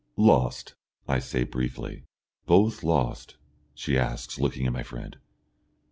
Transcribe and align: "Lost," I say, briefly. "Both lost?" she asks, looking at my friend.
"Lost," 0.17 0.73
I 1.07 1.19
say, 1.19 1.43
briefly. 1.43 2.05
"Both 2.47 2.81
lost?" 2.81 3.37
she 3.75 3.99
asks, 3.99 4.39
looking 4.39 4.65
at 4.65 4.73
my 4.73 4.81
friend. 4.81 5.19